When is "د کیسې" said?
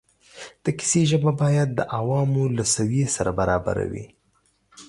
0.63-1.01